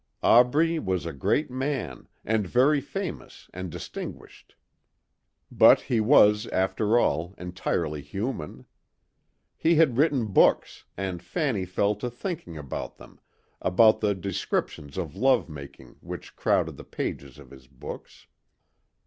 Aubrey 0.23 0.79
was 0.79 1.05
a 1.05 1.13
great 1.13 1.51
man 1.51 2.07
and 2.25 2.47
very 2.47 2.81
famous 2.81 3.51
and 3.53 3.69
distinguished. 3.69 4.55
But 5.51 5.81
he 5.81 5.99
was 6.01 6.47
after 6.47 6.97
all 6.97 7.35
entirely 7.37 8.01
human. 8.01 8.65
He 9.55 9.75
had 9.75 9.97
written 9.99 10.25
books 10.33 10.85
and 10.97 11.21
Fanny 11.21 11.65
fell 11.65 11.93
to 11.97 12.09
thinking 12.09 12.57
about 12.57 12.97
them, 12.97 13.19
about 13.61 13.99
the 13.99 14.15
descriptions 14.15 14.97
of 14.97 15.15
love 15.15 15.47
making 15.47 15.97
which 15.99 16.35
crowded 16.35 16.77
the 16.77 16.83
pages 16.83 17.37
of 17.37 17.51
his 17.51 17.67
books. 17.67 18.25